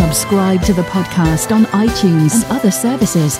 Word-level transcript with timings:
Subscribe 0.00 0.62
to 0.62 0.72
the 0.72 0.80
podcast 0.84 1.54
on 1.54 1.66
iTunes 1.66 2.32
and 2.32 2.44
other 2.52 2.70
services. 2.70 3.38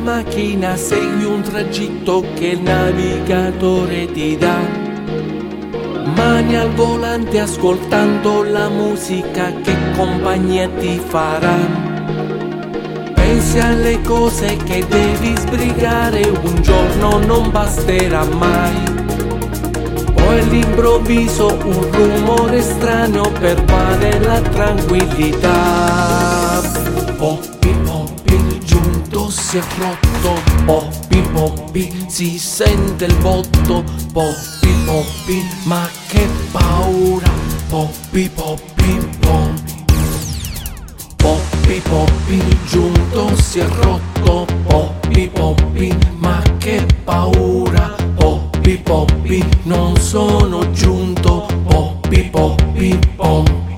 Macchina, 0.00 0.76
segui 0.76 1.24
un 1.24 1.42
tragitto 1.42 2.24
che 2.34 2.46
il 2.48 2.60
navigatore 2.60 4.10
ti 4.12 4.36
dà. 4.36 4.58
Mani 6.14 6.56
al 6.56 6.70
volante 6.70 7.40
ascoltando 7.40 8.42
la 8.42 8.68
musica 8.68 9.52
che 9.62 9.74
compagnia 9.96 10.68
ti 10.78 11.00
farà. 11.04 11.56
Pensi 13.14 13.58
alle 13.58 14.00
cose 14.02 14.56
che 14.64 14.84
devi 14.88 15.36
sbrigare, 15.36 16.22
un 16.28 16.60
giorno 16.62 17.18
non 17.18 17.50
basterà 17.50 18.24
mai. 18.24 18.98
Poi 20.14 20.40
all'improvviso 20.40 21.56
un 21.64 21.90
rumore 21.90 22.62
strano 22.62 23.30
pervade 23.38 24.18
la 24.20 24.40
tranquillità. 24.40 26.00
Giunto 27.20 27.59
si 29.30 29.58
è 29.58 29.62
rotto. 29.78 30.40
Poppi 30.64 31.22
poppi, 31.32 32.06
si 32.08 32.38
sente 32.38 33.04
il 33.04 33.14
botto. 33.16 33.84
Poppi 34.12 34.72
poppi, 34.84 35.48
ma 35.64 35.88
che 36.08 36.28
paura. 36.50 37.30
Poppi 37.68 38.28
poppi 38.28 39.08
poppi. 39.20 39.84
Poppi 41.16 41.80
poppi, 41.88 42.58
giunto 42.66 43.36
si 43.40 43.60
è 43.60 43.66
rotto. 43.66 44.46
Poppi 44.64 45.28
poppi, 45.28 45.96
ma 46.16 46.42
che 46.58 46.84
paura. 47.04 47.94
Poppi 48.14 48.78
poppi, 48.78 49.44
non 49.62 49.96
sono 49.96 50.70
giunto. 50.72 51.46
Poppi 51.64 52.28
poppi 52.30 52.98
poppi. 53.16 53.69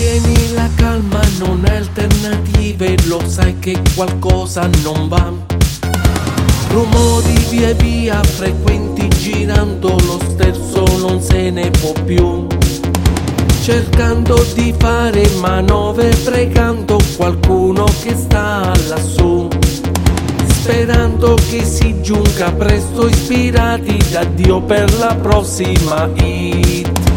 Mantieni 0.00 0.54
la 0.54 0.66
calma, 0.76 1.20
non 1.40 1.62
hai 1.66 1.76
alternative, 1.76 2.96
lo 3.04 3.20
sai 3.26 3.58
che 3.58 3.78
qualcosa 3.94 4.66
non 4.82 5.08
va. 5.08 5.30
Rumori 6.70 7.34
via 7.50 7.74
via 7.74 8.22
frequenti 8.22 9.08
girando, 9.08 9.98
lo 10.06 10.18
sterzo 10.26 10.84
non 10.96 11.20
se 11.20 11.50
ne 11.50 11.68
può 11.68 11.92
più. 12.06 12.46
Cercando 13.60 14.42
di 14.54 14.72
fare 14.78 15.28
manovre, 15.38 16.08
pregando 16.24 16.98
qualcuno 17.18 17.84
che 18.00 18.16
sta 18.16 18.72
lassù. 18.88 19.48
Sperando 20.46 21.34
che 21.50 21.62
si 21.62 22.00
giunga 22.00 22.50
presto, 22.52 23.06
ispirati 23.06 23.98
da 24.10 24.24
Dio 24.24 24.62
per 24.62 24.98
la 24.98 25.14
prossima 25.14 26.08
hit. 26.14 27.09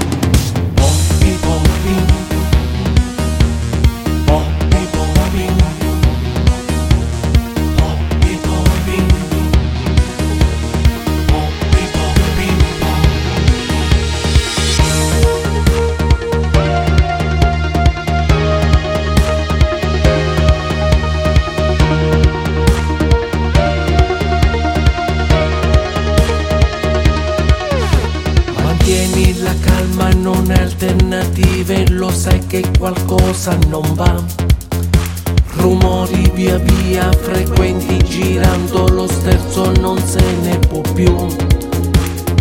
Qualcosa 33.43 33.57
non 33.67 33.93
va. 33.95 34.23
Rumori 35.57 36.31
via 36.33 36.57
via 36.57 37.11
frequenti 37.11 38.01
girando, 38.03 38.87
lo 38.87 39.07
sterzo 39.07 39.71
non 39.79 39.97
se 39.99 40.23
ne 40.41 40.57
può 40.59 40.81
più. 40.93 41.13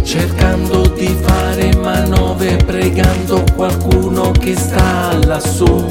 Cercando 0.02 0.86
di 0.88 1.08
fare 1.20 1.74
manovre, 1.76 2.56
pregando 2.56 3.44
qualcuno 3.54 4.30
che 4.32 4.56
sta 4.56 5.16
lassù. 5.24 5.84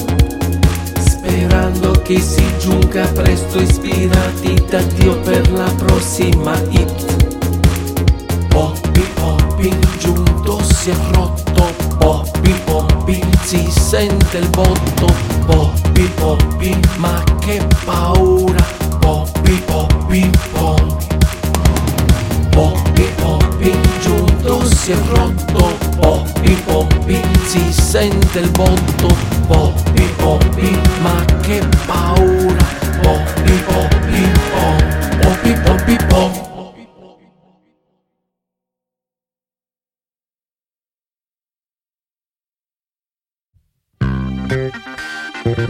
Sperando 1.00 1.92
che 2.04 2.20
si 2.20 2.46
giunga 2.60 3.06
presto, 3.08 3.60
ispirati 3.60 4.64
da 4.70 4.82
Dio 4.96 5.18
per 5.20 5.52
la 5.52 5.72
prossima 5.78 6.54
hit. 6.70 7.20
Poppi 8.48 9.06
poppi, 9.14 9.78
giunto 10.00 10.62
si 10.64 10.90
è 10.90 10.96
rotto. 11.12 11.40
Poppi 11.98 12.54
poppi, 13.02 13.22
si 13.44 13.70
sente 13.72 14.38
il 14.38 14.50
botto. 14.50 15.08
Poppi 15.46 16.10
poppi, 16.16 16.80
ma 16.98 17.24
che 17.40 17.62
paura. 17.84 18.64
Poppi 19.00 19.62
poppi 19.66 20.30
poppi. 20.52 21.08
Poppi 22.50 23.10
poppi, 23.16 23.80
giunto 24.02 24.66
si 24.66 24.92
è 24.92 24.98
rotto. 25.10 25.74
Poppi 26.00 26.54
poppi, 26.66 27.20
si 27.46 27.72
sente 27.72 28.40
il 28.40 28.50
botto. 28.52 29.08
Poppi 29.48 30.04
poppi, 30.18 30.80
ma 31.02 31.26
che 31.42 31.62
paura. 31.86 32.66
Poppi 33.02 33.64
poppi 33.66 34.30
poppi. 34.52 35.22
Poppi 35.22 35.54
poppi 35.64 35.98
poppi. 36.08 36.51
If 45.64 45.68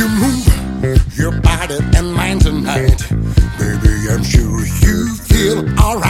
you 0.00 0.08
move 0.08 1.16
your 1.16 1.40
body 1.40 1.78
and 1.96 2.12
mind 2.12 2.40
tonight, 2.40 3.06
baby, 3.58 4.08
I'm 4.10 4.24
sure 4.24 4.66
you 4.82 5.14
feel 5.14 5.78
alright. 5.78 6.07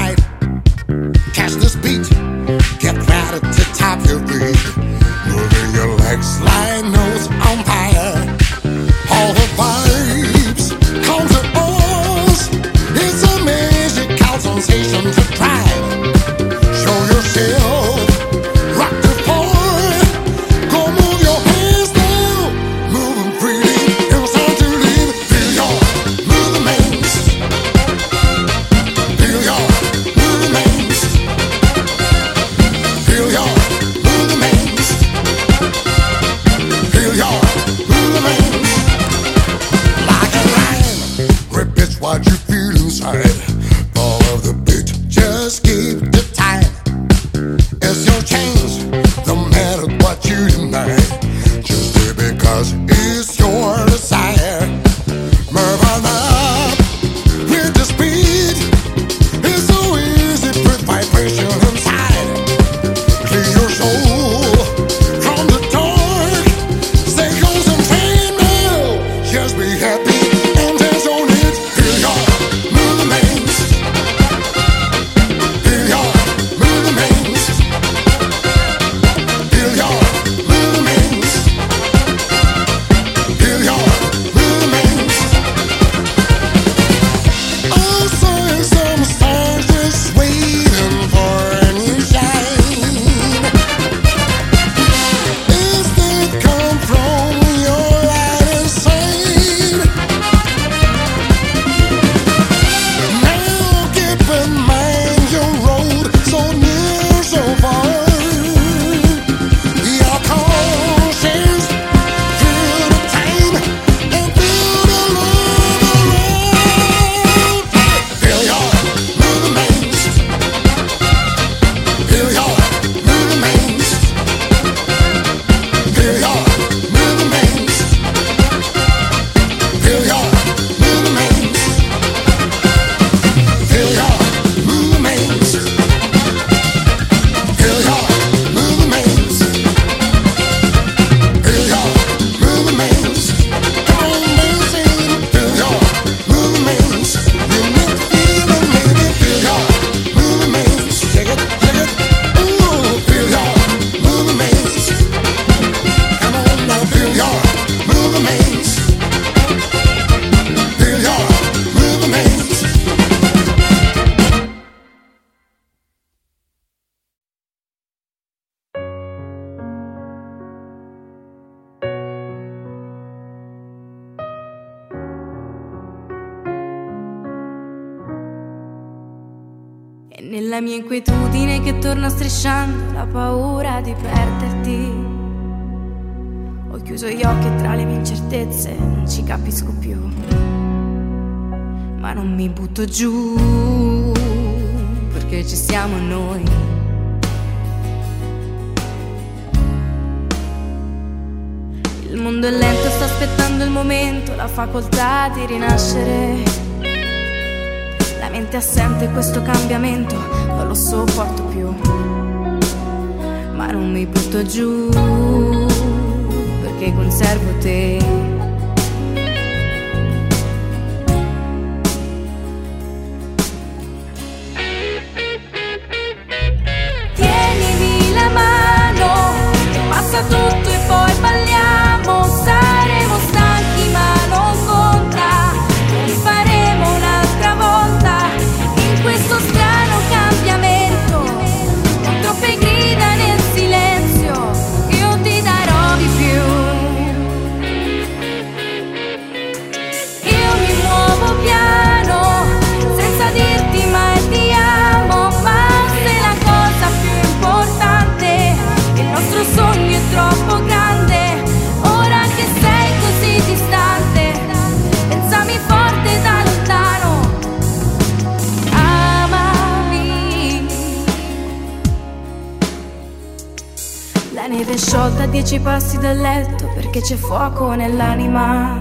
ci 275.48 275.58
passi 275.61 275.96
dal 275.96 276.18
letto 276.18 276.70
perché 276.74 277.00
c'è 277.00 277.16
fuoco 277.16 277.72
nell'anima. 277.72 278.78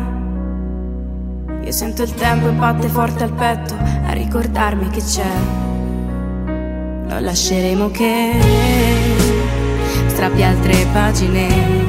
Io 1.63 1.71
sento 1.71 2.03
il 2.03 2.13
tempo 2.13 2.49
e 2.49 2.51
batte 2.51 2.89
forte 2.89 3.23
al 3.23 3.31
petto 3.31 3.73
a 3.73 4.11
ricordarmi 4.11 4.89
che 4.89 4.99
c'è. 4.99 5.31
Non 7.07 7.19
lasceremo 7.21 7.89
che 7.89 8.33
strappi 10.07 10.43
altre 10.43 10.85
pagine 10.91 11.86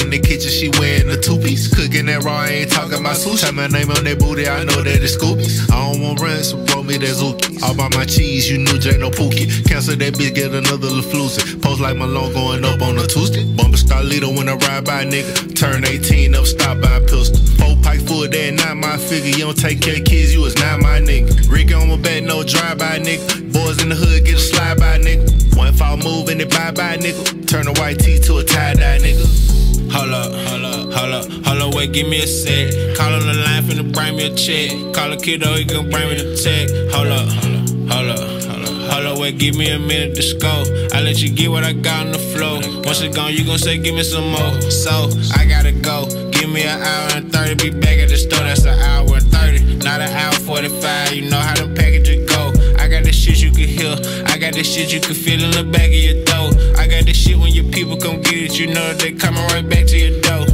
in 0.00 0.10
the 0.10 0.18
kitchen, 0.18 0.50
she 0.50 0.68
wearing 0.80 1.08
a 1.10 1.16
two 1.16 1.38
piece. 1.38 1.68
Cooking 1.68 2.06
that 2.06 2.24
raw, 2.24 2.48
I 2.48 2.64
ain't 2.64 2.72
talking 2.72 2.98
about 3.00 3.16
sushi. 3.16 3.44
Type 3.44 3.54
my 3.54 3.68
name 3.68 3.90
on 3.90 4.04
that 4.04 4.18
booty, 4.18 4.48
I 4.48 4.64
know 4.64 4.82
that 4.82 5.02
it's 5.02 5.16
Scoobies. 5.16 5.70
I 5.70 5.92
don't 5.92 6.02
want 6.02 6.20
run, 6.20 6.42
so 6.42 6.56
roll 6.72 6.84
me 6.84 6.96
that 6.98 7.14
Zuki. 7.14 7.62
All 7.62 7.74
by 7.74 7.88
my 7.96 8.04
cheese, 8.04 8.50
you 8.50 8.58
knew 8.58 8.78
J 8.78 8.98
no 8.98 9.10
Pookie. 9.10 9.48
Cancel 9.68 9.96
that 9.96 10.14
bitch, 10.14 10.34
get 10.34 10.52
another 10.52 10.88
LaFlusa. 10.88 11.62
Post 11.62 11.80
like 11.80 11.96
my 11.96 12.06
long 12.06 12.32
going 12.32 12.64
up 12.64 12.80
on 12.82 12.98
a 12.98 13.06
Tuesday. 13.06 13.44
Bumper 13.54 13.76
leader 14.10 14.28
when 14.28 14.48
I 14.48 14.54
ride 14.54 14.84
by, 14.84 15.04
nigga. 15.04 15.54
Turn 15.54 15.84
18 15.84 16.34
up, 16.34 16.46
stop 16.46 16.80
by 16.80 16.96
a 16.96 17.00
pistol. 17.00 17.38
Four 17.58 17.76
pike 17.82 18.00
full, 18.06 18.28
that 18.28 18.54
not 18.54 18.76
my 18.76 18.96
figure. 18.96 19.30
You 19.30 19.44
don't 19.46 19.58
take 19.58 19.80
care 19.80 19.96
of 19.96 20.04
kids, 20.04 20.34
you 20.34 20.44
is 20.44 20.56
not 20.56 20.80
my 20.80 21.00
nigga. 21.00 21.50
Rick 21.50 21.74
on 21.74 21.88
my 21.88 21.96
back, 21.96 22.22
no 22.22 22.42
drive 22.42 22.78
by, 22.78 22.98
nigga. 22.98 23.52
Boys 23.52 23.82
in 23.82 23.88
the 23.88 23.94
hood, 23.94 24.24
get 24.24 24.36
a 24.36 24.38
slide 24.38 24.78
by, 24.78 24.98
nigga. 24.98 25.56
One 25.56 25.72
foul 25.74 25.96
move 25.96 26.28
and 26.28 26.40
it 26.40 26.50
bye 26.50 26.72
bye, 26.72 26.96
nigga. 26.96 27.46
Turn 27.46 27.66
a 27.66 27.72
white 27.74 27.98
tee 27.98 28.18
to 28.20 28.38
a 28.38 28.44
tie 28.44 28.74
dye, 28.74 28.98
nigga. 28.98 29.49
Hold 29.92 30.14
up, 30.14 30.32
hold 30.32 30.64
up, 30.64 30.92
hold 30.92 31.14
up, 31.14 31.46
hold 31.46 31.62
up, 31.62 31.74
wait, 31.74 31.92
give 31.92 32.08
me 32.08 32.22
a 32.22 32.26
sec. 32.26 32.96
Call 32.96 33.12
on 33.12 33.26
the 33.26 33.34
line, 33.34 33.62
finna 33.64 33.92
bring 33.92 34.16
me 34.16 34.26
a 34.26 34.34
check. 34.34 34.70
Call 34.94 35.12
a 35.12 35.16
kiddo, 35.16 35.54
he 35.54 35.64
gon' 35.64 35.90
bring 35.90 36.08
me 36.08 36.14
the 36.14 36.36
check. 36.38 36.70
Hold 36.94 37.08
up, 37.08 37.26
hold 37.26 38.10
up, 38.10 38.28
hold 38.46 38.64
up, 38.64 38.90
hold 38.90 39.06
up, 39.06 39.18
wait, 39.18 39.38
give 39.38 39.56
me 39.56 39.68
a 39.70 39.78
minute 39.78 40.14
to 40.14 40.22
scope. 40.22 40.68
I 40.94 41.00
let 41.00 41.20
you 41.20 41.34
get 41.34 41.50
what 41.50 41.64
I 41.64 41.72
got 41.72 42.06
on 42.06 42.12
the 42.12 42.18
floor. 42.18 42.60
Once 42.84 43.00
it's 43.00 43.14
gone, 43.16 43.32
you 43.34 43.44
gon' 43.44 43.58
say, 43.58 43.78
give 43.78 43.94
me 43.94 44.04
some 44.04 44.30
more. 44.30 44.60
So, 44.70 45.10
I 45.34 45.44
gotta 45.44 45.72
go. 45.72 46.06
Give 46.30 46.48
me 46.48 46.62
an 46.62 46.80
hour 46.80 47.10
and 47.16 47.32
30, 47.32 47.54
be 47.56 47.70
back 47.70 47.98
at 47.98 48.08
the 48.08 48.16
store, 48.16 48.44
that's 48.44 48.64
an 48.64 48.78
hour 48.78 49.16
and 49.16 49.26
30. 49.26 49.76
Not 49.82 50.00
an 50.00 50.10
hour 50.14 50.32
45, 50.32 51.14
you 51.14 51.28
know 51.28 51.40
how 51.40 51.54
the 51.54 51.66
packages 51.74 52.30
go. 52.30 52.52
I 52.78 52.86
got 52.88 53.02
the 53.02 53.12
shit 53.12 53.42
you 53.42 53.50
can 53.50 53.66
hear. 53.66 53.92
I 54.26 54.38
got 54.38 54.54
the 54.54 54.62
shit 54.62 54.92
you 54.92 55.00
can 55.00 55.14
feel 55.14 55.42
in 55.42 55.50
the 55.50 55.64
back 55.64 55.88
of 55.88 55.94
your 55.94 56.24
throat. 56.24 56.54
I 56.78 56.86
got 56.86 57.04
the 57.04 57.12
shit 57.12 57.36
when 57.36 57.52
your 57.52 57.59
people 57.80 57.96
come 57.96 58.20
get 58.20 58.34
it, 58.34 58.58
you 58.58 58.66
know 58.66 58.88
that 58.92 58.98
they 58.98 59.12
coming 59.12 59.42
right 59.54 59.66
back 59.66 59.86
to 59.86 59.96
your 59.96 60.20
door. 60.20 60.44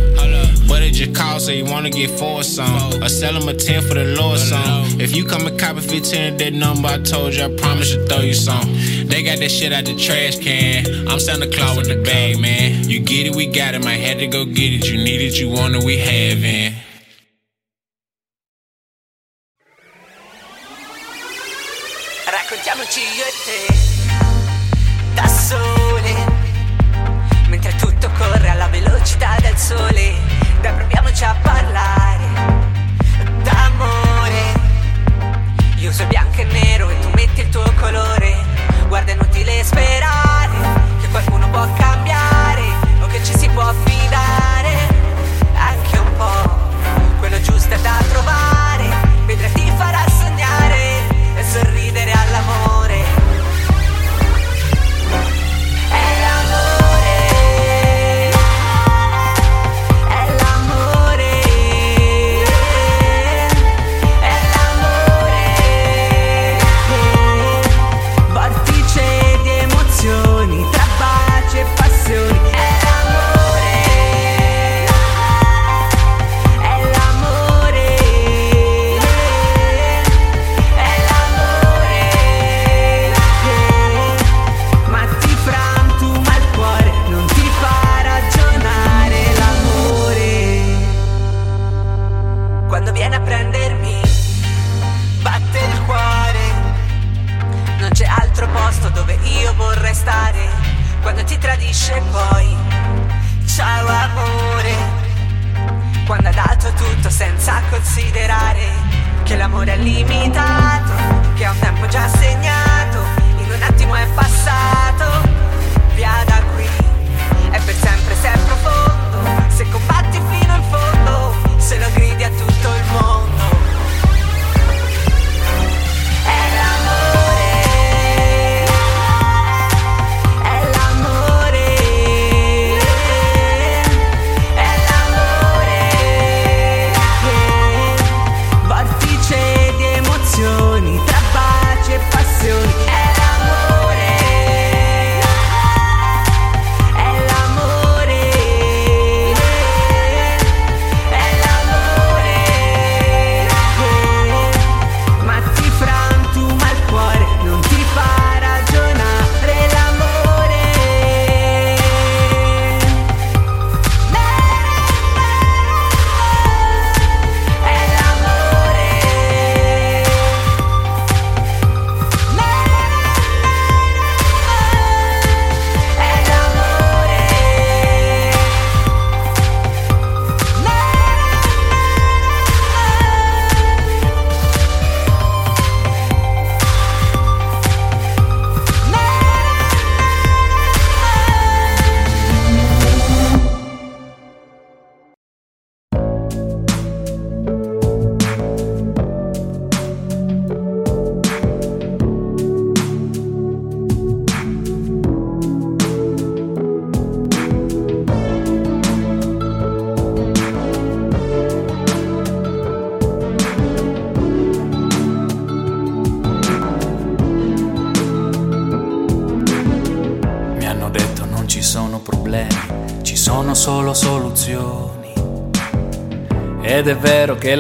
What 0.69 0.81
did 0.81 0.97
you 0.97 1.13
call? 1.13 1.41
Say 1.41 1.59
you 1.59 1.65
wanna 1.65 1.91
get 1.91 2.11
four 2.11 2.45
some. 2.45 3.03
Or 3.03 3.09
sell 3.09 3.33
them 3.33 3.49
a 3.49 3.55
10 3.55 3.83
for 3.83 3.95
the 3.95 4.05
lower 4.19 4.37
song. 4.37 5.01
If 5.01 5.17
you 5.17 5.25
come 5.25 5.47
and 5.47 5.59
copy 5.59 5.81
15 5.81 6.21
at 6.21 6.39
that 6.39 6.53
number, 6.53 6.89
I 6.89 6.99
told 6.99 7.35
you, 7.35 7.45
I 7.45 7.49
promise 7.57 7.95
to 7.95 8.07
throw 8.07 8.21
you 8.21 8.35
some. 8.35 8.67
They 9.09 9.23
got 9.25 9.39
that 9.39 9.51
shit 9.51 9.73
out 9.73 9.87
the 9.87 9.97
trash 9.97 10.39
can. 10.39 11.09
I'm 11.09 11.19
Santa 11.19 11.49
Claus 11.49 11.77
with 11.77 11.89
the 11.89 12.01
bag, 12.03 12.39
man. 12.41 12.89
You 12.89 13.01
get 13.01 13.27
it, 13.27 13.35
we 13.35 13.47
got 13.47 13.75
it. 13.75 13.83
Might 13.85 14.01
had 14.01 14.19
to 14.19 14.27
go 14.29 14.45
get 14.45 14.73
it. 14.73 14.89
You 14.89 15.03
need 15.03 15.21
it, 15.21 15.39
you 15.39 15.49
want 15.49 15.75
it, 15.75 15.85
we 15.85 15.99
have 15.99 16.45
it. 16.45 16.76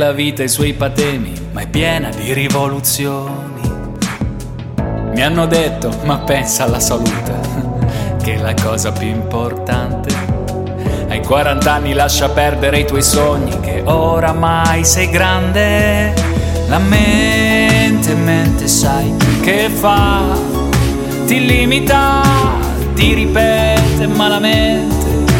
La 0.06 0.12
vita 0.12 0.44
i 0.44 0.48
suoi 0.48 0.72
patemi, 0.72 1.32
ma 1.50 1.62
è 1.62 1.66
piena 1.66 2.10
di 2.10 2.32
rivoluzioni. 2.32 3.60
Mi 5.12 5.20
hanno 5.20 5.46
detto, 5.46 5.90
ma 6.04 6.18
pensa 6.18 6.62
alla 6.62 6.78
salute, 6.78 7.34
che 8.22 8.34
è 8.34 8.38
la 8.38 8.54
cosa 8.54 8.92
più 8.92 9.08
importante. 9.08 10.14
Ai 11.08 11.20
40 11.20 11.72
anni 11.72 11.92
lascia 11.92 12.28
perdere 12.28 12.78
i 12.78 12.86
tuoi 12.86 13.02
sogni, 13.02 13.58
che 13.58 13.82
oramai 13.84 14.84
sei 14.84 15.10
grande. 15.10 16.14
La 16.68 16.78
mente, 16.78 18.14
mente 18.14 18.68
sai 18.68 19.12
che 19.42 19.68
fa, 19.68 20.22
ti 21.26 21.44
limita, 21.44 22.22
ti 22.94 23.12
ripete 23.12 24.06
malamente, 24.06 25.34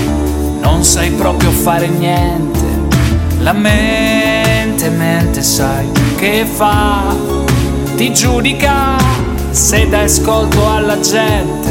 non 0.60 0.82
sai 0.82 1.10
proprio 1.10 1.50
fare 1.50 1.86
niente. 1.86 2.64
La 3.38 3.52
mente, 3.52 4.25
mente 5.26 5.42
sai 5.42 5.90
che 6.16 6.44
fa, 6.44 7.14
ti 7.96 8.12
giudica 8.12 8.96
se 9.50 9.88
dai 9.88 10.04
ascolto 10.04 10.68
alla 10.70 11.00
gente, 11.00 11.68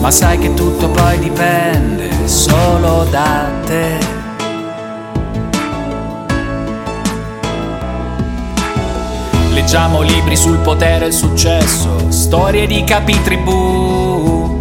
ma 0.00 0.10
sai 0.10 0.38
che 0.38 0.52
tutto 0.54 0.88
poi 0.88 1.18
dipende 1.18 2.10
solo 2.26 3.06
da 3.10 3.48
te. 3.64 4.16
Leggiamo 9.50 10.02
libri 10.02 10.36
sul 10.36 10.58
potere 10.58 11.06
e 11.06 11.08
il 11.08 11.14
successo, 11.14 12.10
storie 12.10 12.66
di 12.66 12.84
capitribù. 12.84 14.60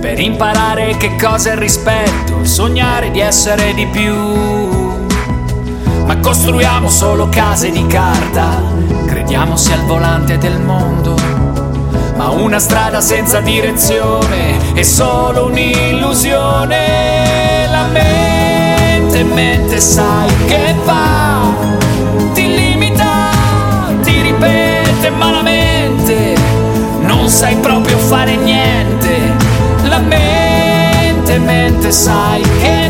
Per 0.00 0.18
imparare 0.20 0.96
che 0.96 1.16
cosa 1.16 1.50
è 1.50 1.52
il 1.52 1.58
rispetto, 1.58 2.44
sognare 2.44 3.10
di 3.10 3.20
essere 3.20 3.74
di 3.74 3.86
più. 3.86 4.65
Ma 6.26 6.32
costruiamo 6.32 6.88
solo 6.88 7.28
case 7.28 7.70
di 7.70 7.86
carta 7.86 8.60
crediamo 9.06 9.56
sia 9.56 9.76
il 9.76 9.84
volante 9.84 10.36
del 10.38 10.58
mondo, 10.58 11.14
ma 12.16 12.30
una 12.30 12.58
strada 12.58 13.00
senza 13.00 13.38
direzione 13.38 14.74
è 14.74 14.82
solo 14.82 15.46
un'illusione. 15.46 17.68
La 17.70 17.86
mente, 17.92 19.22
mente 19.22 19.78
sai 19.78 20.28
che 20.46 20.74
fa, 20.82 21.42
ti 22.32 22.56
limita, 22.56 23.30
ti 24.02 24.20
ripete 24.20 25.10
malamente, 25.10 26.34
non 27.02 27.28
sai 27.28 27.54
proprio 27.54 27.98
fare 27.98 28.34
niente. 28.34 29.32
La 29.84 30.00
mente, 30.00 31.38
mente 31.38 31.92
sai 31.92 32.42
che 32.42 32.48
fa, 32.60 32.85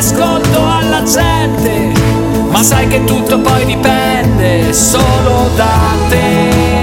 ascolto 0.00 0.66
alla 0.66 1.02
gente 1.02 1.92
ma 2.48 2.62
sai 2.62 2.86
che 2.88 3.04
tutto 3.04 3.38
poi 3.38 3.66
dipende 3.66 4.72
solo 4.72 5.50
da 5.54 5.78
te. 6.08 6.79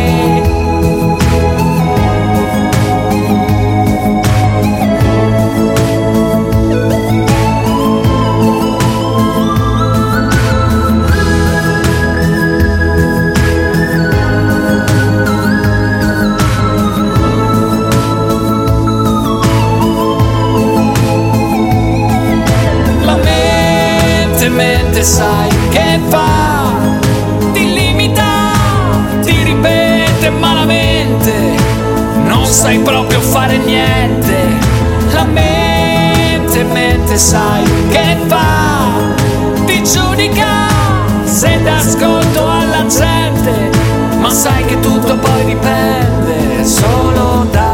Mente 24.97 25.03
sai 25.03 25.49
che 25.69 25.99
fa, 26.09 26.71
ti 27.53 27.71
limita, 27.71 28.51
ti 29.21 29.43
ripete 29.43 30.31
malamente, 30.31 31.55
non 32.25 32.43
sai 32.45 32.79
proprio 32.79 33.19
fare 33.19 33.57
niente. 33.57 34.35
La 35.11 35.23
mente, 35.23 36.63
mente 36.63 37.15
sai 37.15 37.63
che 37.89 38.17
fa, 38.25 38.89
ti 39.65 39.83
giudica 39.83 40.65
se 41.25 41.61
d'ascolto 41.61 42.49
alla 42.49 42.83
gente, 42.87 43.69
ma 44.17 44.31
sai 44.31 44.65
che 44.65 44.79
tutto 44.79 45.15
poi 45.15 45.45
dipende 45.45 46.65
solo 46.65 47.45
da 47.51 47.66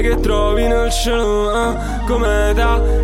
che 0.00 0.16
trovi 0.20 0.66
nel 0.66 0.90
cielo 0.90 1.50
eh? 1.52 1.76
come 2.06 2.54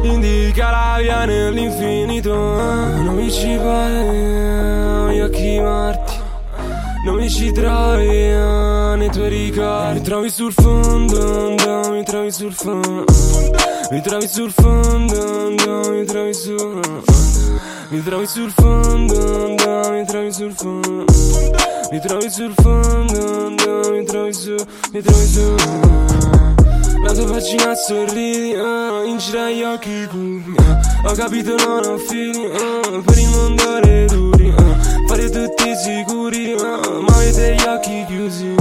indica 0.03 0.71
la 0.71 0.97
via 1.01 1.25
nell'infinito 1.25 2.33
eh? 2.33 3.03
non 3.03 3.15
mi 3.15 3.31
ci 3.31 3.57
pare 3.57 5.15
gli 5.15 5.21
occhi 5.21 5.61
morti 5.61 6.13
non 7.05 7.17
mi 7.17 7.29
ci 7.29 7.53
trovi 7.53 8.09
eh, 8.09 8.95
nei 8.97 9.11
tuoi 9.11 9.29
ricordi. 9.29 9.99
Mi 9.99 10.05
trovi 10.05 10.31
sul 10.31 10.53
fondo 10.53 11.51
mi 11.91 12.03
trovi 12.05 12.33
sul 12.33 12.53
fondo. 12.53 13.05
Mi 13.91 14.01
trovi 14.01 14.27
sul 14.27 14.51
fondo 14.51 15.51
mi 15.51 16.05
trovi 16.07 16.33
sul 16.33 16.81
mi 17.91 18.03
trovi 18.03 18.27
sul 18.27 18.51
fondo 18.51 19.49
mi 19.91 20.05
trovi 20.07 20.33
sul 20.33 20.53
fondo. 20.53 21.05
Mi 21.95 22.01
trovi 22.01 22.29
sul 22.29 22.53
fondo, 22.55 23.51
mi 23.93 24.05
trovi 24.05 24.33
su, 24.33 24.57
mi 24.93 25.01
trovi 25.01 25.27
su 25.27 26.54
La 27.03 27.13
tua 27.13 27.27
pagina 27.27 27.75
sorridi, 27.75 28.55
uh, 28.55 29.07
in 29.07 29.19
giro 29.19 29.43
agli 29.43 29.63
occhi 29.63 30.07
curvi 30.09 30.55
uh, 30.57 31.09
Ho 31.09 31.15
capito 31.15 31.55
non 31.57 31.85
ho 31.85 31.99
fini, 31.99 32.47
uh, 32.47 33.03
per 33.03 33.19
il 33.19 33.29
mondo 33.29 33.79
le 33.81 34.07
duri 34.07 34.49
uh, 34.49 35.07
Fare 35.07 35.31
tutti 35.31 35.75
sicuri, 35.77 36.53
uh, 36.55 37.01
ma 37.01 37.15
avete 37.15 37.55
gli 37.55 37.67
occhi 37.67 38.05
chiusi 38.07 38.55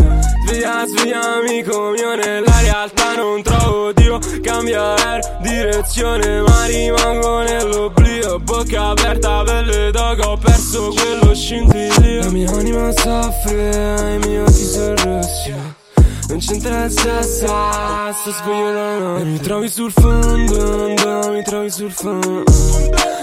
Sveglia, 0.54 0.86
sveglia 0.86 1.38
amico 1.38 1.90
mio, 1.90 2.16
nella 2.16 2.60
realtà 2.62 3.16
non 3.16 3.42
trovo 3.42 3.92
Dio. 3.92 4.20
Cambiare 4.42 5.40
direzione, 5.42 6.42
ma 6.42 6.66
rimango 6.66 7.42
nell'oblio. 7.42 8.40
Bocca 8.40 8.90
aperta, 8.90 9.44
pelle 9.44 9.90
d'oca, 9.92 10.30
ho 10.30 10.38
perso 10.38 10.90
quello 10.90 11.34
scintillio. 11.34 12.24
La 12.24 12.30
mia 12.30 12.52
anima 12.52 12.92
soffre, 12.92 14.20
i 14.22 14.28
miei 14.28 14.40
occhi 14.42 14.66
sono 14.66 14.96
rossi 15.04 15.82
non 16.28 16.38
c'entra 16.40 16.86
il 16.86 16.92
sesso, 16.92 17.46
sto 17.46 18.32
sbagliando 18.32 19.18
E 19.18 19.24
mi 19.24 19.40
trovi 19.40 19.70
sul 19.70 19.92
fondo, 19.92 20.88
mi 21.32 21.44
trovi 21.44 21.70
sul 21.70 21.92
fondo. 21.92 22.44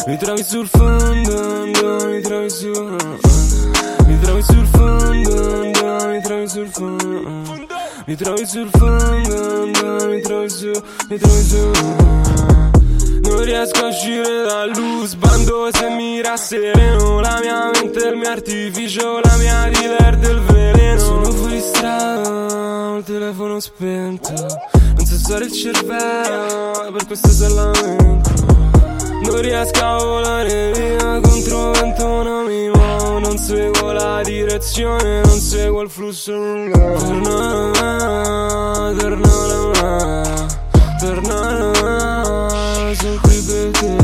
Mi 0.06 0.16
trovi 0.18 0.42
sul 0.42 0.68
fondo, 0.68 1.64
mi 1.66 2.20
trovi 2.20 2.50
su. 2.50 2.96
Mi 4.06 4.18
trovi 4.20 4.42
sul 4.42 4.66
fondo, 4.66 5.64
mi 5.64 6.20
trovi 6.22 6.48
sul 6.48 6.68
fondo. 6.68 7.68
Mi 8.06 8.16
trovi 8.16 8.46
sul 8.46 8.68
fondo, 8.70 9.66
mi 9.66 10.20
trovi 10.20 10.50
su, 10.50 10.72
mi 11.08 11.18
trovi 11.18 11.42
su 11.42 12.59
non 13.30 13.44
riesco 13.44 13.84
a 13.84 13.88
uscire 13.88 14.42
dal 14.42 14.72
sbando 15.04 15.68
se 15.72 15.88
mi 15.90 16.20
rassereno 16.20 17.20
La 17.20 17.38
mia 17.40 17.70
mente 17.72 18.00
è 18.00 18.10
il 18.10 18.16
mio 18.16 18.28
artificio, 18.28 19.20
la 19.20 19.36
mia 19.36 19.70
dealer 19.70 20.16
del 20.16 20.40
veleno. 20.40 20.98
Sono 20.98 21.30
fuori 21.30 21.60
strada, 21.60 22.96
il 22.96 23.04
telefono 23.04 23.60
spento. 23.60 24.32
Non 24.32 25.06
so 25.06 25.14
usare 25.14 25.44
il 25.44 25.52
cervello, 25.52 26.92
per 26.92 27.06
questo 27.06 27.28
se 27.28 27.48
lamento. 27.48 28.30
Non 29.22 29.40
riesco 29.40 29.84
a 29.84 29.98
volare 29.98 30.72
via 30.72 31.20
contro 31.20 31.70
vento, 31.72 32.22
non 32.22 32.46
mi 32.46 32.68
muovo 32.70 33.18
Non 33.18 33.36
seguo 33.38 33.92
la 33.92 34.22
direzione, 34.22 35.20
non 35.20 35.38
seguo 35.38 35.82
il 35.82 35.90
flusso 35.90 36.32
là 41.30 41.40
sono 41.40 41.70
qui 41.70 41.79
so 42.94 43.16
creepy, 43.18 43.99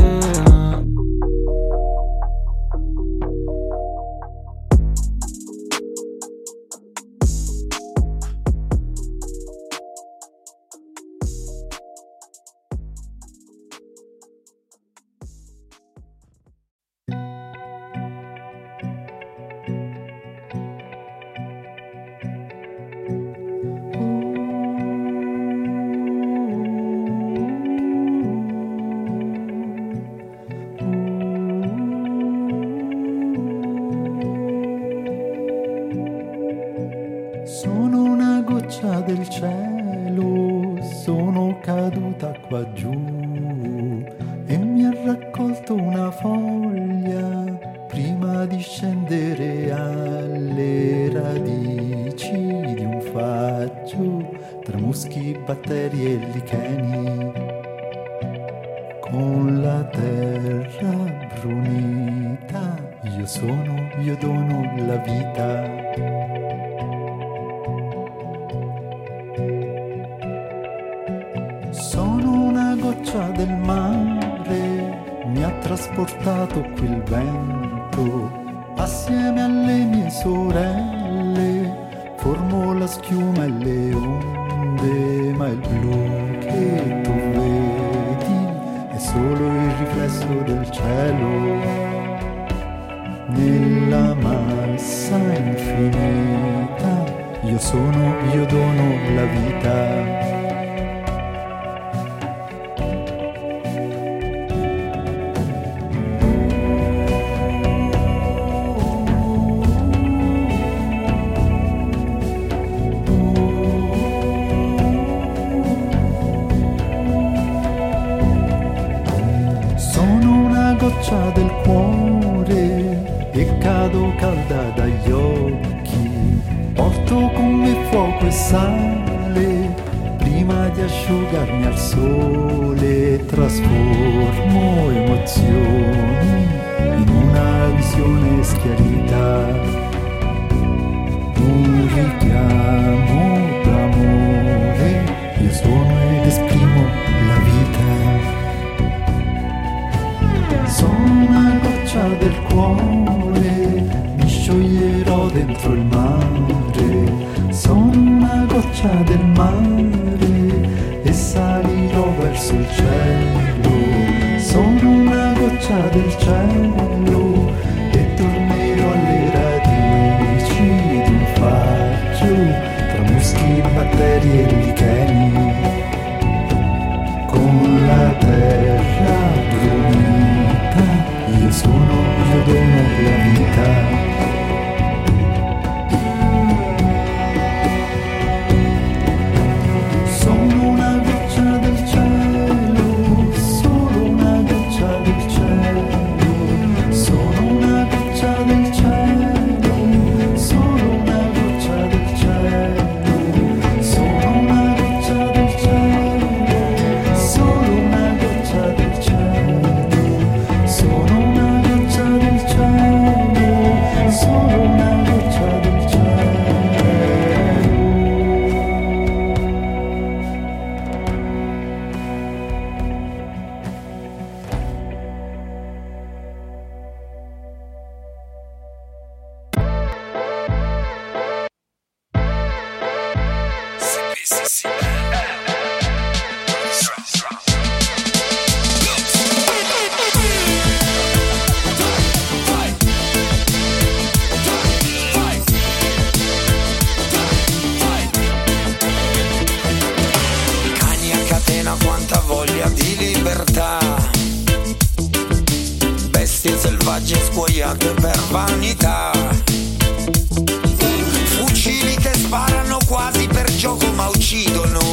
uccidono 264.27 264.86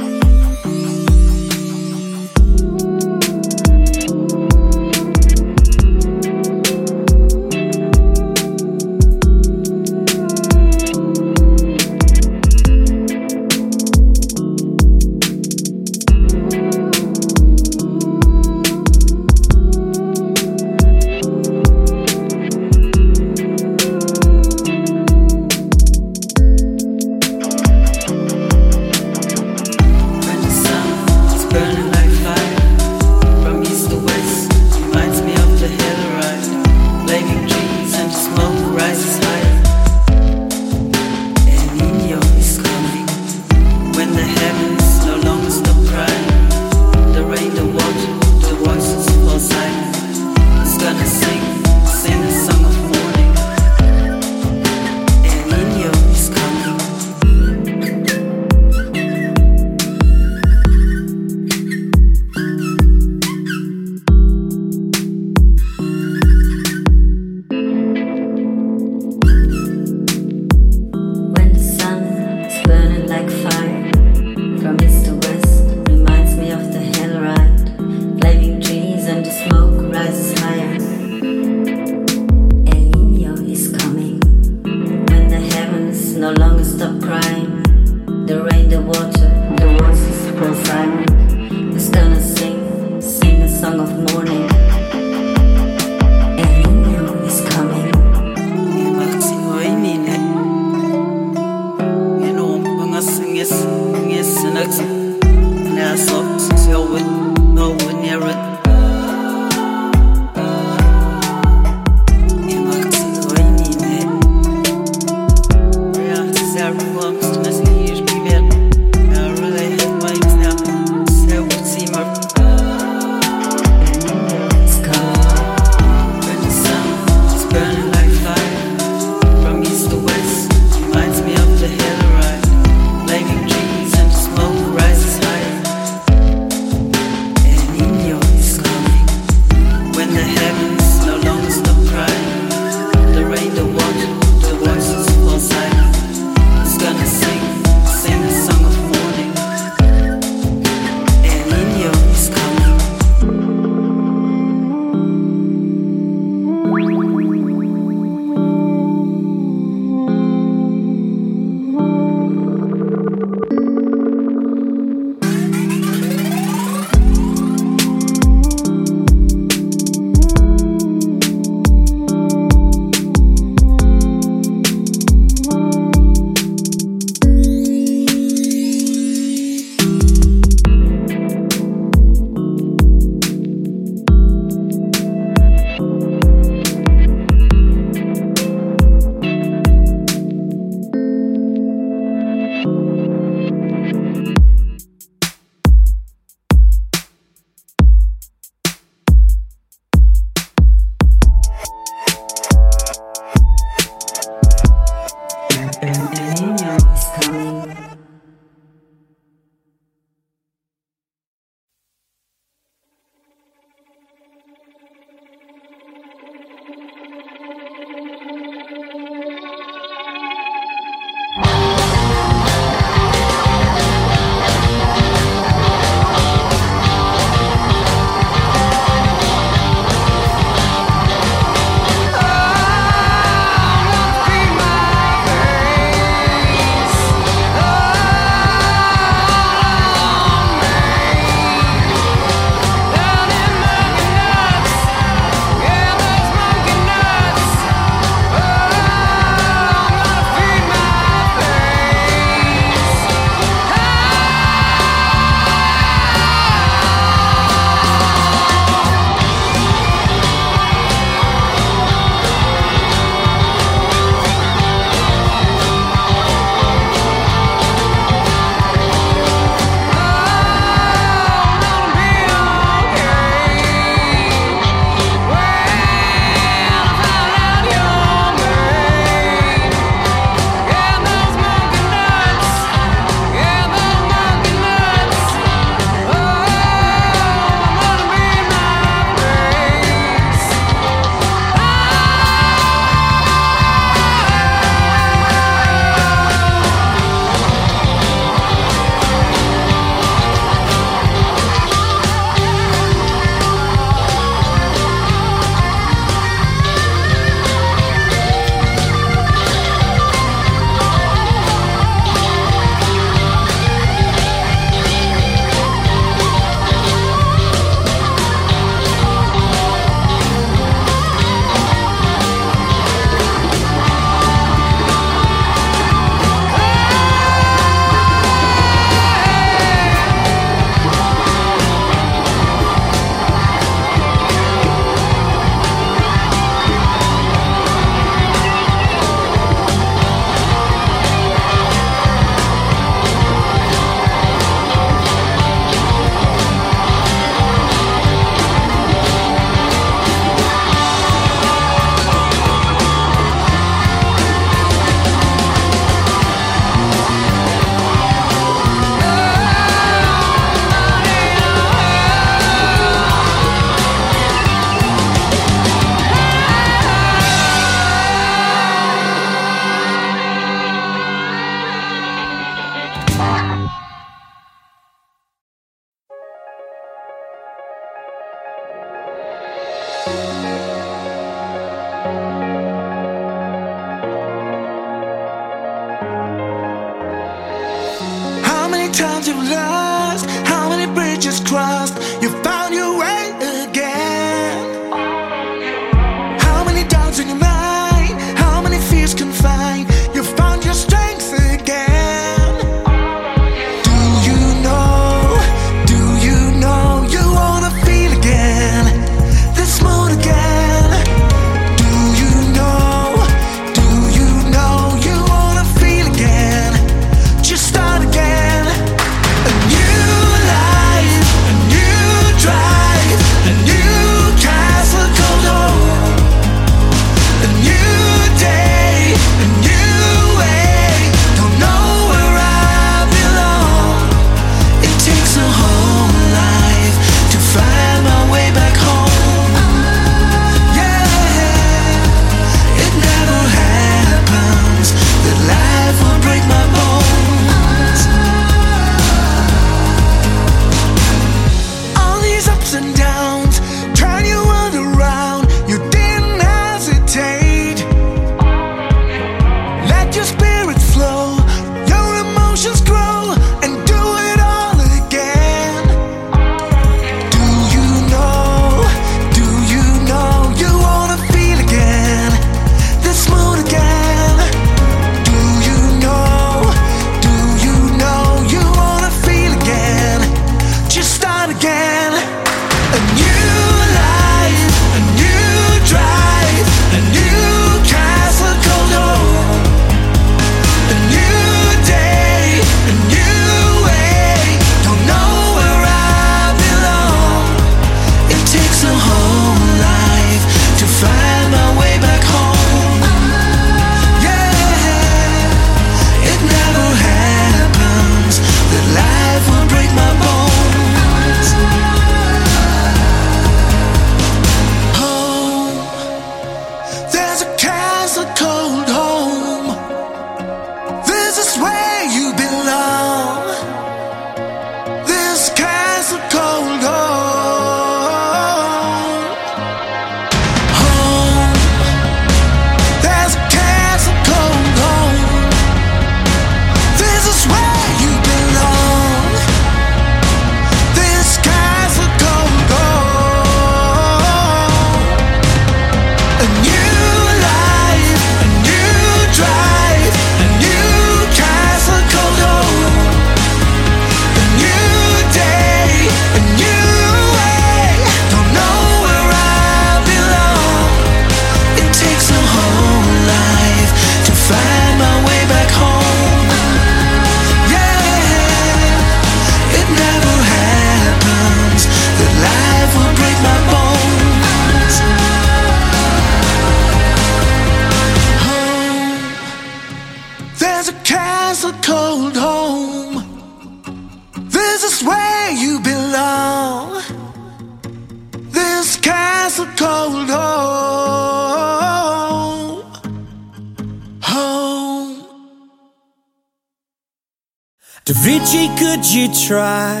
try 599.28 600.00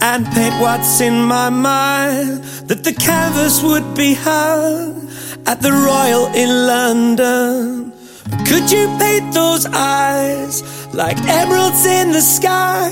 and 0.00 0.26
paint 0.26 0.54
what's 0.60 1.00
in 1.00 1.22
my 1.22 1.50
mind? 1.50 2.44
That 2.68 2.84
the 2.84 2.92
canvas 2.92 3.62
would 3.62 3.94
be 3.94 4.14
hung 4.14 5.08
at 5.46 5.60
the 5.62 5.72
Royal 5.72 6.26
in 6.34 6.66
London. 6.66 7.92
Could 8.48 8.70
you 8.70 8.86
paint 8.98 9.34
those 9.34 9.66
eyes 9.66 10.62
like 10.94 11.18
emeralds 11.28 11.84
in 11.86 12.12
the 12.12 12.20
sky? 12.20 12.90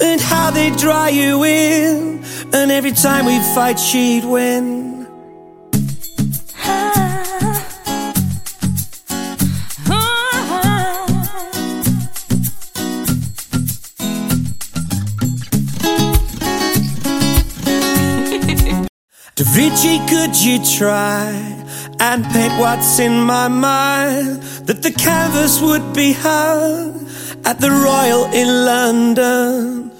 And 0.00 0.20
how 0.20 0.50
they 0.50 0.70
draw 0.76 1.06
you 1.06 1.42
in, 1.44 2.22
and 2.52 2.70
every 2.70 2.92
time 2.92 3.24
we 3.26 3.36
fight, 3.54 3.80
she'd 3.80 4.24
win. 4.24 4.77
You 20.44 20.58
try 20.64 21.30
and 22.00 22.24
paint 22.24 22.52
what's 22.58 22.98
in 22.98 23.22
my 23.22 23.48
mind? 23.48 24.42
That 24.66 24.82
the 24.82 24.92
canvas 24.92 25.60
would 25.60 25.94
be 25.94 26.12
hung 26.12 27.06
at 27.44 27.60
the 27.60 27.70
Royal 27.70 28.24
in 28.32 28.48
London. 28.64 29.90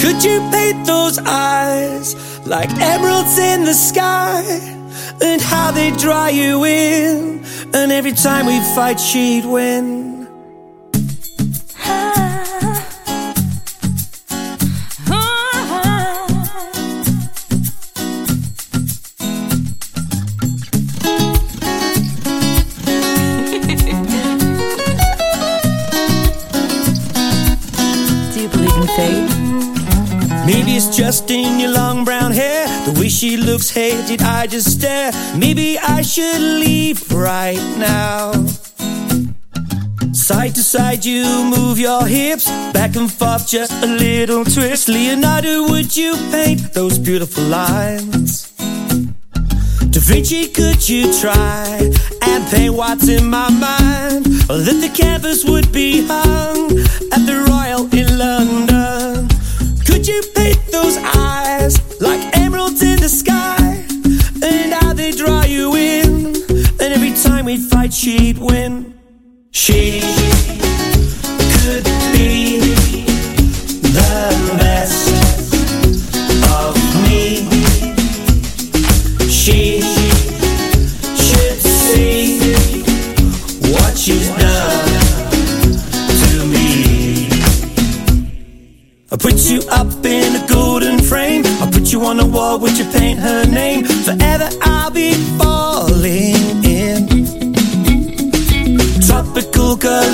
Could 0.00 0.22
you 0.24 0.38
paint 0.50 0.86
those 0.86 1.18
eyes 1.18 2.14
like 2.46 2.70
emeralds 2.78 3.38
in 3.38 3.64
the 3.64 3.74
sky? 3.74 4.42
And 5.20 5.40
how 5.40 5.70
they 5.70 5.90
draw 5.92 6.26
you 6.28 6.64
in, 6.64 7.44
and 7.74 7.92
every 7.92 8.12
time 8.12 8.46
we 8.46 8.58
fight, 8.74 8.98
she'd 8.98 9.44
win. 9.44 9.91
Just 30.88 31.30
in 31.30 31.60
your 31.60 31.70
long 31.70 32.04
brown 32.04 32.32
hair. 32.32 32.66
The 32.86 32.98
way 32.98 33.08
she 33.08 33.36
looks, 33.36 33.72
did 33.74 34.22
I 34.22 34.46
just 34.46 34.78
stare? 34.78 35.12
Maybe 35.36 35.78
I 35.78 36.02
should 36.02 36.40
leave 36.40 37.12
right 37.12 37.62
now. 37.78 38.32
Side 40.12 40.54
to 40.54 40.62
side, 40.62 41.04
you 41.04 41.24
move 41.44 41.78
your 41.78 42.06
hips 42.06 42.46
back 42.72 42.96
and 42.96 43.12
forth, 43.12 43.46
just 43.46 43.72
a 43.82 43.86
little 43.86 44.44
twist. 44.44 44.88
Leonardo, 44.88 45.68
would 45.68 45.96
you 45.96 46.16
paint 46.30 46.72
those 46.74 46.98
beautiful 46.98 47.44
lines? 47.44 48.52
Da 49.90 50.00
Vinci, 50.00 50.48
could 50.48 50.88
you 50.88 51.12
try 51.20 51.90
and 52.22 52.46
paint 52.50 52.74
what's 52.74 53.08
in 53.08 53.28
my 53.28 53.50
mind? 53.50 54.24
That 54.48 54.78
the 54.80 54.90
canvas 54.94 55.44
would 55.44 55.70
be 55.72 56.06
hung 56.06 56.70
at 57.12 57.26
the 57.26 57.44
Royal 57.48 57.84
in 57.94 58.18
London. 58.18 59.21
Fight, 67.62 67.92
she'd 67.92 68.38
win. 68.38 68.94
She 69.50 70.00
could 71.54 71.84
be 72.12 72.58
the 73.80 74.56
best 74.58 75.08
of 76.58 76.74
me. 77.02 77.48
She 79.28 79.80
should 81.16 81.60
see 81.60 82.38
what 83.72 83.96
she's 83.96 84.28
done 84.30 84.88
to 86.20 86.46
me. 86.46 87.28
I 89.10 89.16
put 89.18 89.50
you 89.50 89.62
up 89.70 90.04
in 90.04 90.36
a 90.36 90.46
golden 90.48 90.98
frame. 91.02 91.44
I 91.46 91.70
put 91.70 91.92
you 91.92 92.04
on 92.04 92.20
a 92.20 92.26
wall, 92.26 92.58
would 92.58 92.78
you 92.78 92.84
paint 92.86 93.20
her 93.20 93.44
name? 93.46 93.91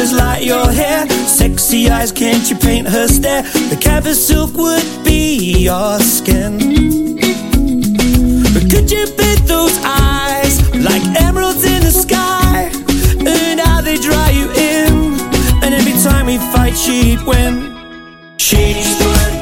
Colors 0.08 0.20
light 0.20 0.42
your 0.44 0.70
hair. 0.70 1.08
Sexy 1.26 1.88
eyes, 1.88 2.12
can't 2.12 2.48
you 2.50 2.56
paint 2.56 2.88
her 2.88 3.08
stare? 3.08 3.42
The 3.42 3.78
canvas 3.80 4.26
silk 4.26 4.54
would 4.54 5.04
be 5.04 5.64
your 5.64 5.98
skin. 6.00 6.58
But 8.54 8.70
could 8.70 8.90
you 8.90 9.06
paint 9.16 9.46
those 9.46 9.76
eyes 9.84 10.60
like 10.74 11.02
emeralds 11.20 11.64
in 11.64 11.82
the 11.82 11.90
sky? 11.90 12.70
And 13.26 13.60
how 13.60 13.80
they 13.80 13.96
draw 13.98 14.28
you 14.28 14.50
in? 14.52 15.20
And 15.62 15.74
every 15.74 16.00
time 16.02 16.26
we 16.26 16.38
fight, 16.52 16.76
she'd 16.76 17.22
win. 17.22 18.36
She 18.38 18.74
would 19.00 19.37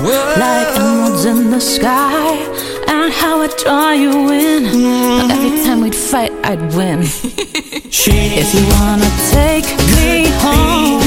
like 0.00 0.68
emeralds 0.78 1.24
in 1.24 1.50
the 1.50 1.60
sky? 1.60 2.36
And 2.88 3.12
how 3.12 3.40
I 3.42 3.48
draw 3.62 3.92
you 3.92 4.30
in. 4.30 4.64
Every 5.30 5.64
time 5.64 5.80
we'd 5.80 5.94
fight, 5.94 6.32
I'd 6.44 6.74
win. 6.74 7.04
If 8.38 8.54
you 8.54 8.64
wanna 8.68 9.10
take 9.32 9.66
me 9.96 10.28
home, 10.44 11.05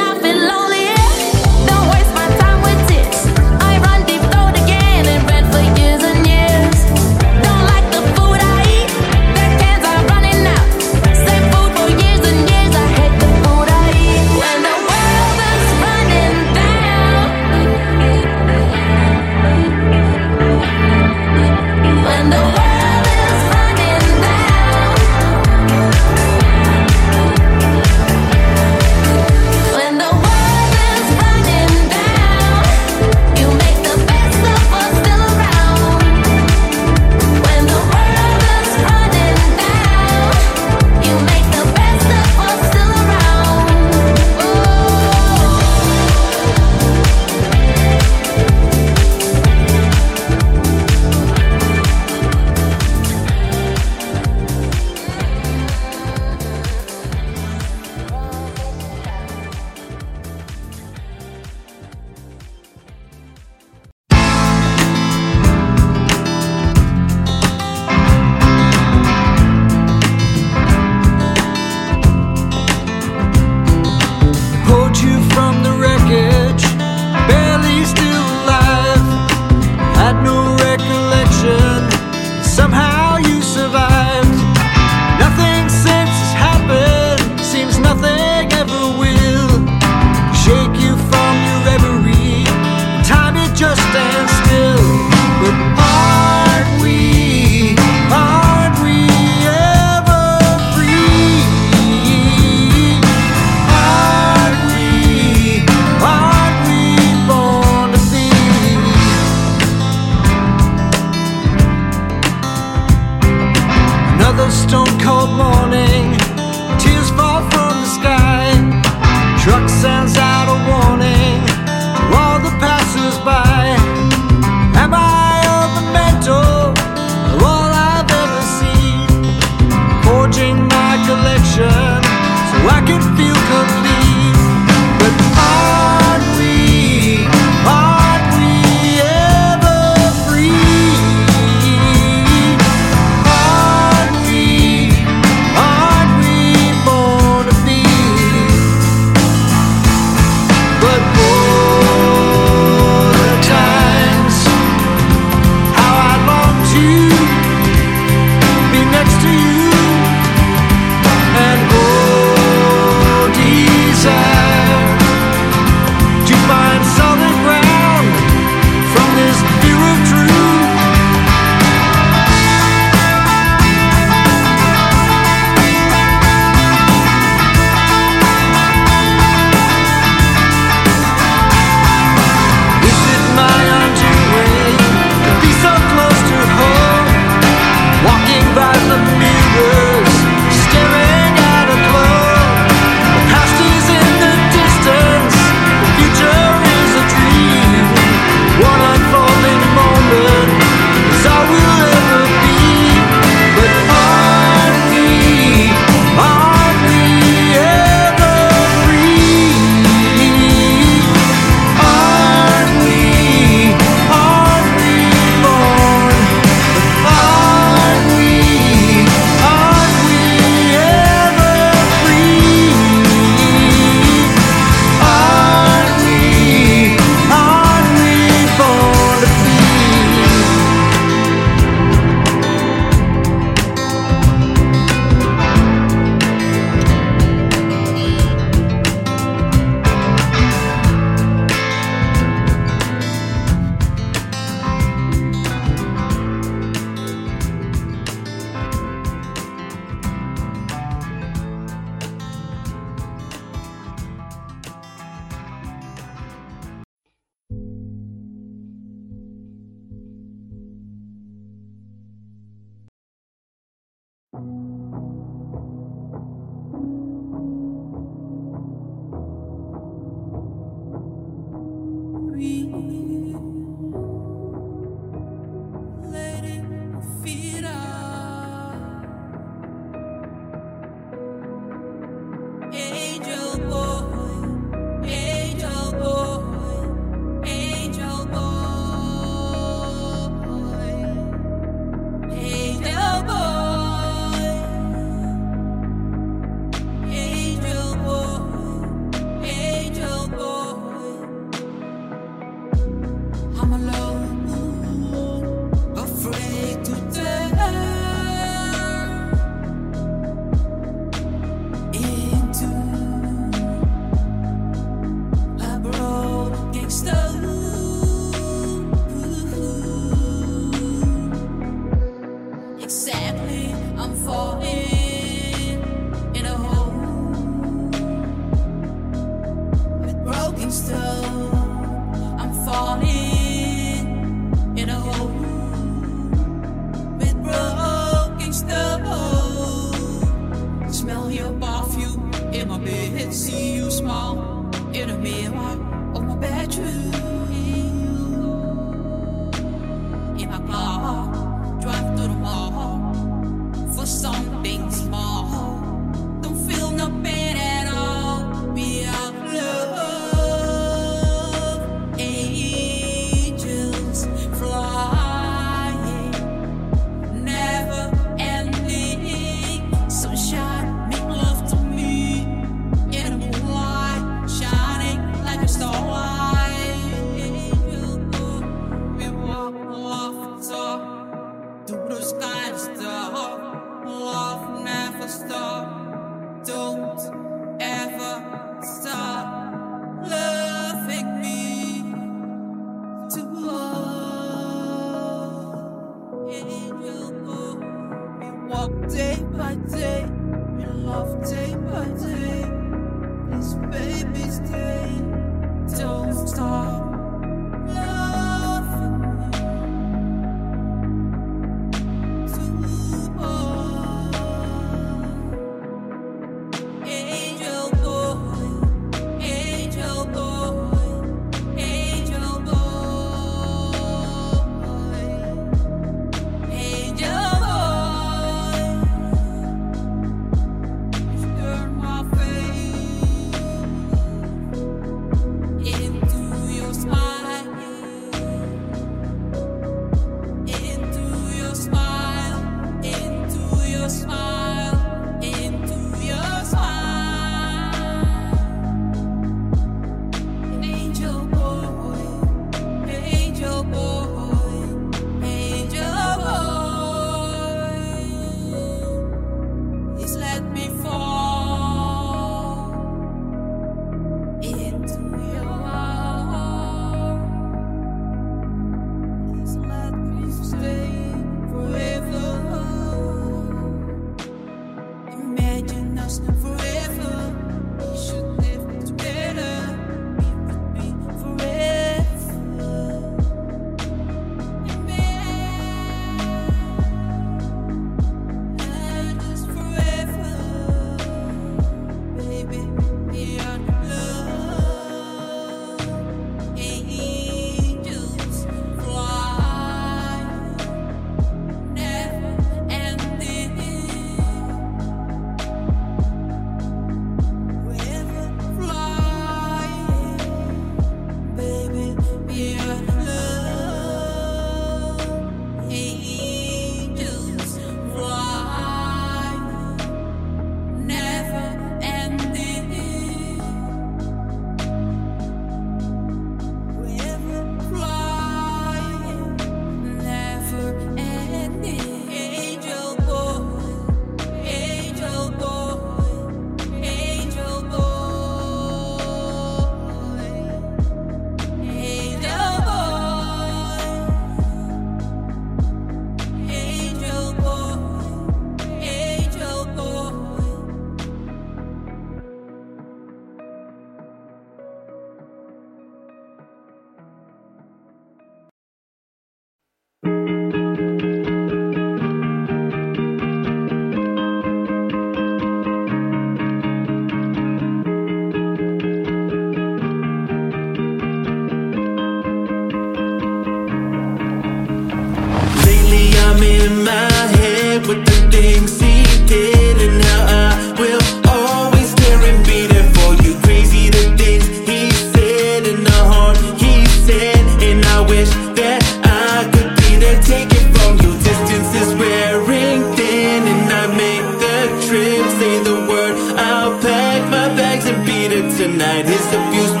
It's 599.23 599.29
is 599.29 599.45
diffused 599.51 600.00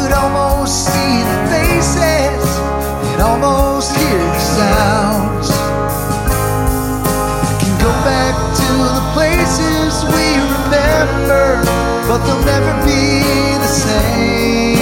could 0.00 0.12
almost 0.12 0.86
see 0.86 1.14
the 1.30 1.38
faces 1.52 2.44
and 3.12 3.20
almost 3.20 3.94
hear 3.96 4.18
the 4.18 4.40
sounds. 4.56 5.48
I 7.44 7.54
can 7.60 7.74
go 7.84 7.92
back 8.08 8.34
to 8.60 8.70
the 8.96 9.04
places 9.12 9.92
we 10.14 10.26
remember, 10.56 11.60
but 12.08 12.18
they'll 12.24 12.44
never 12.48 12.72
be 12.88 13.20
the 13.64 13.72
same. 13.84 14.78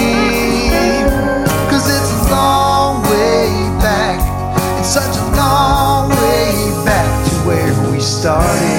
Cause 1.69 1.85
it's 1.95 2.11
a 2.15 2.31
long 2.31 3.03
way 3.11 3.49
back, 3.83 4.19
it's 4.79 4.93
such 4.93 5.15
a 5.17 5.25
long 5.35 6.09
way 6.23 6.47
back 6.85 7.09
to 7.27 7.33
where 7.47 7.91
we 7.91 7.99
started. 7.99 8.78